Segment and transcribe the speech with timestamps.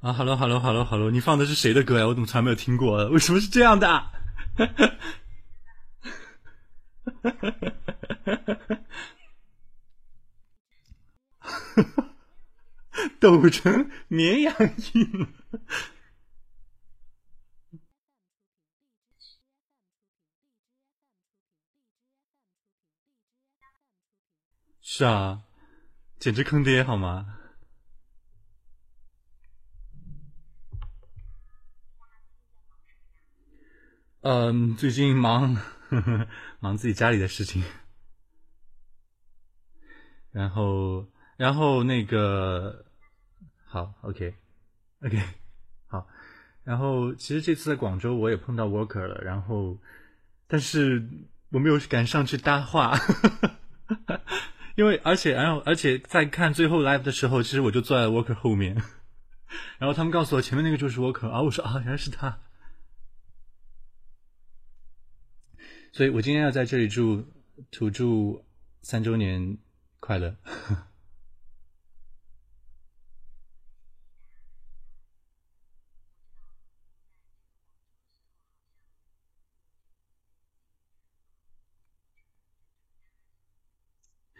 [0.00, 2.06] 啊哈喽哈喽哈喽哈喽，你放的是谁的歌呀？
[2.06, 3.06] 我怎么从来没有听过？
[3.10, 3.86] 为什么是这样的？
[3.88, 4.10] 哈
[4.56, 4.72] 哈，
[7.22, 8.54] 哈哈哈哈哈，
[11.40, 12.10] 哈哈，
[13.20, 14.54] 抖成绵羊
[14.94, 15.26] 印。
[24.82, 25.42] 是啊，
[26.18, 27.36] 简直坑爹，好吗？
[34.22, 35.54] 嗯，最近忙
[35.88, 36.28] 呵呵
[36.60, 37.62] 忙自己家里的事情，
[40.30, 42.84] 然后然后那个
[43.64, 44.34] 好，OK
[45.02, 45.22] OK
[45.86, 46.06] 好，
[46.64, 49.78] 然后其实这次在广州我也碰到 Worker 了，然后
[50.46, 51.02] 但是
[51.48, 52.94] 我没有敢上去搭话，
[54.76, 58.74] 因为而且然后而且在看最后 Live 的时候，其实我就坐在 Worker 后面，
[59.78, 62.38] 然后他们告诉我前面那个就是 Worker 啊，我说啊原来是他。
[65.92, 67.20] 所以，我今天要在这里祝
[67.72, 68.04] 土著
[68.80, 69.58] 三周年
[69.98, 70.36] 快乐。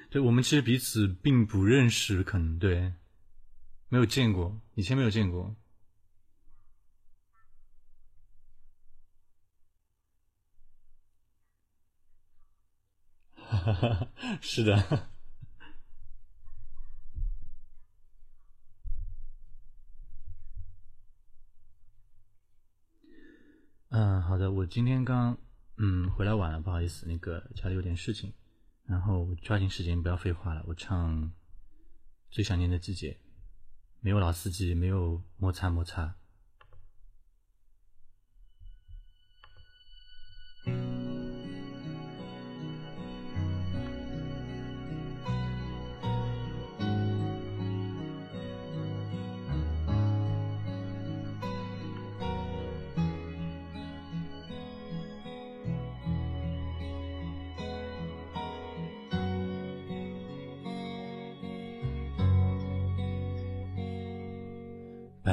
[0.09, 2.93] 对，我们其实彼此并不认识，可能对，
[3.89, 5.55] 没有见过，以前没有见过。
[14.41, 15.11] 是的，
[23.91, 25.37] 嗯，好的，我今天刚
[25.77, 28.33] 嗯回来晚了，不好意思，那个家里有点事情，
[28.85, 31.23] 然后抓紧时间不要废话了，我唱
[32.31, 33.13] 《最想念的季节》，
[34.01, 36.20] 没有老司机，没有摩擦摩擦。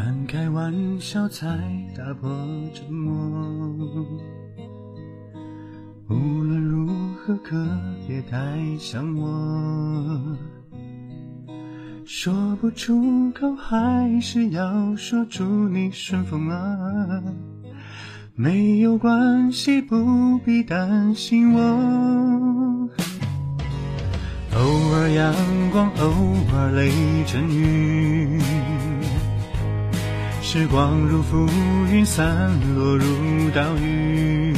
[0.01, 0.71] 半开玩
[1.01, 1.47] 笑才
[1.97, 2.29] 打破
[2.75, 3.75] 沉默。
[6.07, 7.57] 无论如何，可
[8.07, 8.37] 别太
[8.77, 10.37] 想我。
[12.05, 17.23] 说不出口，还是要说祝你顺风啊。
[18.35, 22.89] 没有关系，不必担心我。
[24.55, 25.33] 偶尔阳
[25.71, 26.91] 光，偶尔雷
[27.25, 28.46] 阵雨。
[30.49, 31.45] 时光如浮
[31.91, 33.05] 云，散落如
[33.53, 34.55] 岛屿。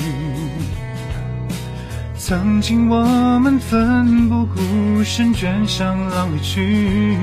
[2.15, 3.03] 曾经我
[3.39, 7.17] 们奋不顾身，卷上浪里去。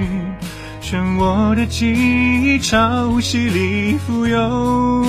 [0.80, 5.04] 全我的记忆，潮汐里浮游。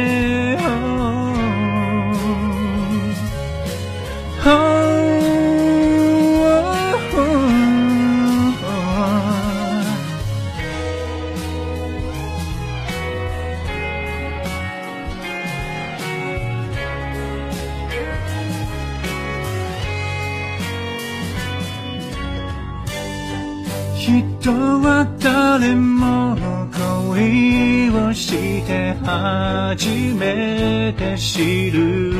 [24.09, 26.37] 人は誰も
[27.11, 29.87] 恋をして初
[30.17, 32.13] めて知る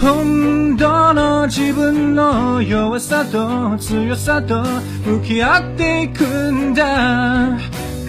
[0.00, 4.62] 本当の自分の弱さと強さと
[5.04, 7.58] 向き合っていくんだ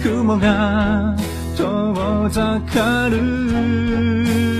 [0.02, 1.14] 雲が
[1.54, 4.51] 遠ざかる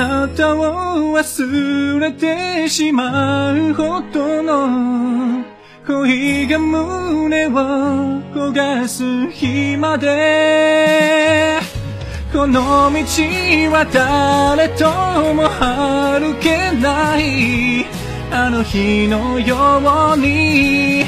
[0.00, 0.62] なたを
[1.14, 5.44] 忘れてしまうほどの
[5.86, 7.50] 恋が胸を
[8.32, 8.50] 焦
[8.80, 11.58] がす日まで
[12.32, 12.54] この
[12.90, 13.00] 道
[13.68, 14.88] は誰と
[15.34, 17.84] も歩けない
[18.32, 19.82] あの日のよ
[20.14, 21.04] うに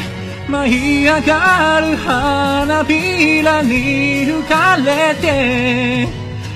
[0.51, 6.07] 舞い上がる花びらに浮かれて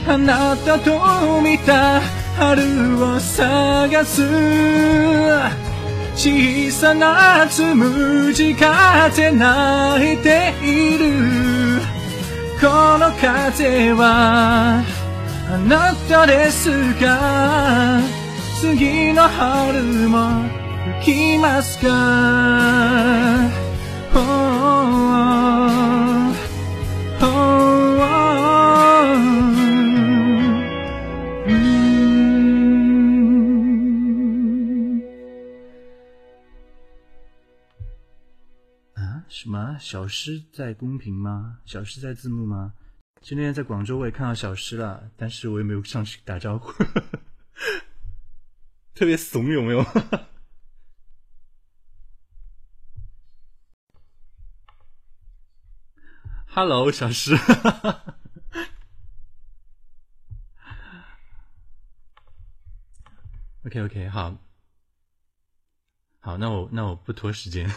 [0.07, 2.03] あなたと見た
[2.39, 4.23] 春を探す
[6.15, 11.81] 小さなつむじ風泣いている
[12.61, 14.85] この風は
[15.49, 18.01] あなたですか
[18.61, 20.45] 次の春も
[21.01, 23.49] 吹きますか、
[24.15, 24.56] oh
[39.39, 39.77] 什么？
[39.79, 41.59] 小诗在公屏吗？
[41.67, 42.73] 小诗在字幕吗？
[43.21, 46.73] 今天在广州我也看到小诗了，但是我也没有上去打招呼，
[48.95, 49.85] 特别怂，有没有
[56.47, 57.37] ？Hello，小诗。
[63.67, 64.35] OK，OK，好，
[66.21, 67.69] 好，那我那我不拖时间。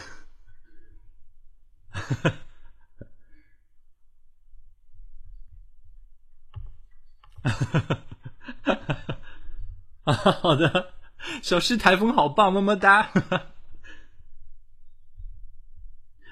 [7.42, 7.80] 哈哈，哈哈
[8.62, 8.74] 哈
[10.04, 10.92] 哈哈，好的，
[11.42, 13.10] 小诗台风好棒，么么哒。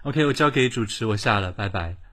[0.03, 2.08] OK，我交给主持，我下了，拜拜。